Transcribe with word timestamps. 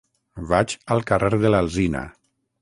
Vaig 0.51 0.73
al 0.95 1.05
carrer 1.11 1.31
de 1.45 1.53
l'Alzina. 1.53 2.03